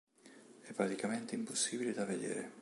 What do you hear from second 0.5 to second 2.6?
È praticamente impossibile da vedere.